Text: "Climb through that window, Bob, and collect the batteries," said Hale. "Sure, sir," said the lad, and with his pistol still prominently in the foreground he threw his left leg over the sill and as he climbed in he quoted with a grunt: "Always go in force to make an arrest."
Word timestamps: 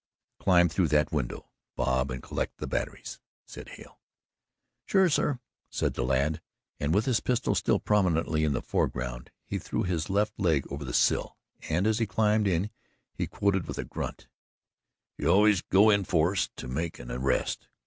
"Climb 0.39 0.67
through 0.67 0.87
that 0.87 1.11
window, 1.11 1.51
Bob, 1.75 2.09
and 2.09 2.23
collect 2.23 2.57
the 2.57 2.65
batteries," 2.65 3.19
said 3.45 3.69
Hale. 3.69 3.99
"Sure, 4.87 5.09
sir," 5.09 5.39
said 5.69 5.93
the 5.93 6.03
lad, 6.03 6.41
and 6.79 6.91
with 6.91 7.05
his 7.05 7.19
pistol 7.19 7.53
still 7.53 7.77
prominently 7.79 8.43
in 8.43 8.53
the 8.53 8.63
foreground 8.63 9.29
he 9.45 9.59
threw 9.59 9.83
his 9.83 10.09
left 10.09 10.39
leg 10.39 10.65
over 10.71 10.83
the 10.83 10.91
sill 10.95 11.37
and 11.69 11.85
as 11.85 11.99
he 11.99 12.07
climbed 12.07 12.47
in 12.47 12.71
he 13.13 13.27
quoted 13.27 13.67
with 13.67 13.77
a 13.77 13.85
grunt: 13.85 14.27
"Always 15.23 15.61
go 15.61 15.91
in 15.91 16.03
force 16.03 16.49
to 16.55 16.67
make 16.67 16.97
an 16.97 17.11
arrest." 17.11 17.67